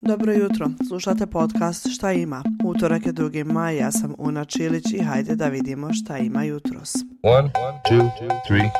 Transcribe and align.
Dobro 0.00 0.32
jutro, 0.32 0.70
slušate 0.88 1.26
podcast 1.26 1.88
Šta 1.94 2.12
ima? 2.12 2.42
Utorak 2.64 3.06
je 3.06 3.12
2. 3.12 3.44
maj, 3.44 3.76
ja 3.76 3.92
sam 3.92 4.14
Una 4.18 4.44
Čilić 4.44 4.84
i 4.92 5.02
hajde 5.02 5.36
da 5.36 5.48
vidimo 5.48 5.92
šta 5.92 6.18
ima 6.18 6.44
jutros. 6.44 6.94
One, 7.22 7.50
two, 7.90 8.10
three, 8.48 8.70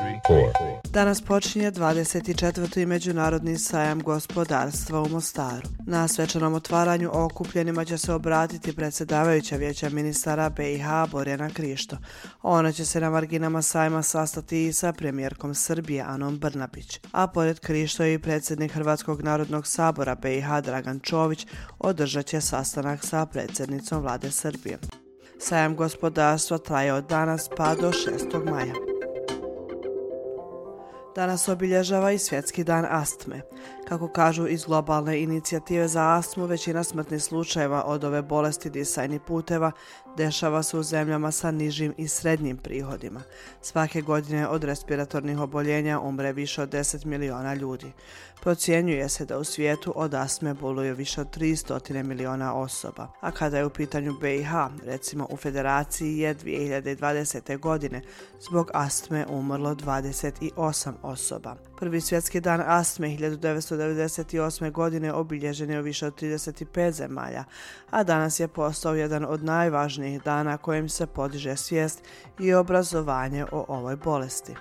Danas 0.99 1.23
počinje 1.23 1.73
24. 1.73 2.87
međunarodni 2.87 3.59
sajam 3.59 4.03
gospodarstva 4.03 5.03
u 5.03 5.09
Mostaru. 5.09 5.69
Na 5.87 6.09
svečanom 6.09 6.55
otvaranju 6.55 7.11
okupljenima 7.13 7.85
će 7.85 7.99
se 7.99 8.13
obratiti 8.13 8.77
predsjedavajuća 8.77 9.57
vijeća 9.57 9.89
ministara 9.89 10.51
BiH 10.51 10.87
Borjana 11.11 11.51
Krišto. 11.51 11.97
Ona 12.43 12.73
će 12.73 12.85
se 12.85 13.01
na 13.01 13.11
marginama 13.11 13.63
sajma 13.63 14.03
sastati 14.03 14.67
i 14.67 14.73
sa 14.73 14.93
premijerkom 14.93 15.55
Srbije 15.55 16.03
Anom 16.03 16.39
Brnabić. 16.39 17.01
A 17.13 17.27
pored 17.27 17.61
Krišto 17.61 18.05
je 18.05 18.15
i 18.15 18.19
predsjednik 18.19 18.73
Hrvatskog 18.73 19.23
narodnog 19.23 19.67
sabora 19.67 20.15
BiH 20.15 20.47
Dragan 20.65 21.01
Čović 21.01 21.47
održat 21.79 22.27
će 22.27 22.41
sastanak 22.41 23.05
sa 23.05 23.27
predsjednicom 23.27 24.03
vlade 24.03 24.31
Srbije. 24.31 24.79
Sajam 25.41 25.77
gospodarstva 25.77 26.59
traje 26.59 26.93
od 26.93 27.07
danas 27.07 27.49
pa 27.57 27.75
do 27.75 27.93
6. 27.93 28.51
maja. 28.51 28.98
Danas 31.19 31.49
obilježava 31.49 32.13
i 32.13 32.19
svjetski 32.19 32.65
dan 32.65 32.87
astme. 32.91 33.41
Kako 33.89 34.09
kažu 34.09 34.47
iz 34.47 34.65
globalne 34.65 35.23
inicijative 35.23 35.89
za 35.89 36.17
astmu, 36.17 36.47
većina 36.47 36.85
smrtnih 36.85 37.23
slučajeva 37.23 37.85
od 37.85 38.05
ove 38.05 38.23
bolesti 38.23 38.71
disajnih 38.71 39.21
puteva 39.27 39.73
dešava 40.17 40.63
se 40.63 40.79
u 40.79 40.83
zemljama 40.83 41.31
sa 41.31 41.51
nižim 41.51 41.95
i 41.97 42.09
srednjim 42.09 42.57
prihodima. 42.57 43.21
Svake 43.63 44.01
godine 44.01 44.49
od 44.49 44.65
respiratornih 44.65 45.39
oboljenja 45.39 46.01
umre 46.01 46.33
više 46.33 46.63
od 46.63 46.73
10 46.73 47.07
miliona 47.07 47.55
ljudi. 47.55 47.93
Procjenjuje 48.41 49.09
se 49.09 49.25
da 49.25 49.39
u 49.39 49.45
svijetu 49.45 49.93
od 49.97 50.15
astme 50.15 50.55
boluje 50.55 50.95
više 50.95 51.21
od 51.21 51.37
300 51.37 52.03
miliona 52.03 52.55
osoba. 52.55 53.09
A 53.21 53.31
kada 53.31 53.59
je 53.59 53.67
u 53.67 53.71
pitanju 53.71 54.15
BiH, 54.21 54.51
recimo 54.85 55.27
u 55.31 55.37
federaciji 55.37 56.19
je 56.19 56.35
2020. 56.35 57.59
godine 57.59 58.03
zbog 58.41 58.71
astme 58.75 59.27
umrlo 59.29 59.75
28 59.75 60.93
osoba 61.03 61.08
osoba. 61.09 61.57
Prvi 61.79 62.01
svjetski 62.01 62.41
dan 62.41 62.63
astme 62.67 63.09
1998. 63.09 64.73
godine 64.73 65.13
obilježen 65.13 65.71
je 65.71 65.81
u 65.81 65.83
više 65.83 66.07
od 66.07 66.15
35 66.15 66.91
zemalja, 66.91 67.45
a 67.91 68.05
danas 68.05 68.41
je 68.41 68.49
postao 68.49 68.95
jedan 68.95 69.25
od 69.25 69.45
najvažnijih 69.45 70.23
dana 70.23 70.57
kojim 70.57 70.89
se 70.89 71.07
podiže 71.07 71.57
svijest 71.57 72.03
i 72.39 72.55
obrazovanje 72.55 73.45
o 73.53 73.65
ovoj 73.69 73.97
bolesti. 73.97 74.55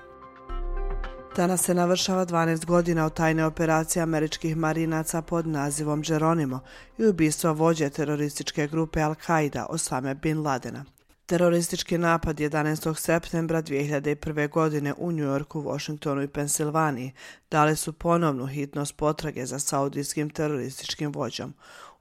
Danas 1.37 1.61
se 1.61 1.73
navršava 1.73 2.25
12 2.25 2.65
godina 2.65 3.05
od 3.05 3.13
tajne 3.13 3.45
operacije 3.45 4.03
američkih 4.03 4.57
marinaca 4.57 5.21
pod 5.21 5.47
nazivom 5.47 6.01
Geronimo 6.01 6.59
i 6.97 7.05
ubistva 7.05 7.51
vođe 7.51 7.89
terorističke 7.89 8.67
grupe 8.67 8.99
Al-Qaida 8.99 9.65
Osame 9.69 10.15
Bin 10.15 10.41
Ladena. 10.41 10.96
Teroristički 11.28 11.97
napad 11.97 12.38
11. 12.38 12.95
septembra 12.95 13.61
2001. 13.61 14.50
godine 14.50 14.94
u 14.97 15.11
New 15.11 15.25
Yorku, 15.25 15.61
Washingtonu 15.61 16.23
i 16.23 16.28
Pensilvaniji 16.28 17.11
dali 17.52 17.75
su 17.75 17.94
ponovnu 17.94 18.45
hitnost 18.45 18.97
potrage 18.97 19.45
za 19.45 19.59
saudijskim 19.59 20.30
terorističkim 20.30 21.11
vođom. 21.11 21.53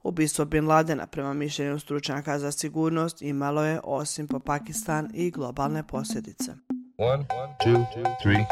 Ubistvo 0.03 0.45
Bin 0.45 0.67
Ladena, 0.67 1.07
prema 1.07 1.33
mišljenju 1.33 1.79
stručnjaka 1.79 2.39
za 2.39 2.51
sigurnost, 2.51 3.21
imalo 3.21 3.63
je, 3.63 3.79
osim 3.83 4.27
po 4.27 4.39
Pakistan, 4.39 5.09
i 5.13 5.31
globalne 5.31 5.87
posljedice. 5.87 6.51
One, 6.97 7.25
two, 7.65 7.85
three, 8.23 8.45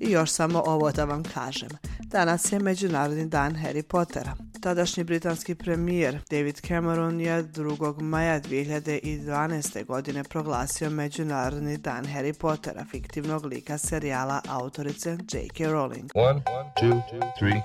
I 0.00 0.10
još 0.10 0.30
samo 0.30 0.62
ovo 0.66 0.92
da 0.92 1.04
vam 1.04 1.22
kažem. 1.22 1.70
Danas 2.00 2.52
je 2.52 2.58
Međunarodni 2.58 3.26
dan 3.26 3.54
Harry 3.54 3.82
Pottera. 3.82 4.51
Tadašnji 4.62 5.04
britanski 5.04 5.54
premijer 5.54 6.18
David 6.30 6.60
Cameron 6.60 7.20
je 7.20 7.44
2. 7.44 8.00
maja 8.00 8.40
2012. 8.40 9.84
godine 9.84 10.24
proglasio 10.24 10.90
Međunarodni 10.90 11.76
dan 11.76 12.04
Harry 12.04 12.32
Pottera, 12.38 12.84
fiktivnog 12.90 13.44
lika 13.44 13.78
serijala 13.78 14.40
autorice 14.48 15.10
J.K. 15.10 15.64
Rowling. 15.64 16.10
One, 16.14 16.42
two, 16.80 17.02
three, 17.38 17.62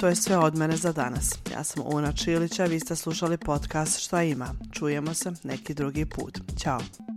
to 0.00 0.08
je 0.08 0.14
sve 0.14 0.38
od 0.38 0.56
mene 0.56 0.76
za 0.76 0.92
danas. 0.92 1.38
Ja 1.52 1.64
sam 1.64 1.82
Una 1.86 2.12
Čilića, 2.12 2.64
vi 2.64 2.80
ste 2.80 2.96
slušali 2.96 3.36
podcast 3.36 3.98
Šta 3.98 4.22
ima. 4.22 4.48
Čujemo 4.72 5.14
se 5.14 5.32
neki 5.42 5.74
drugi 5.74 6.04
put. 6.04 6.38
Ćao. 6.58 7.11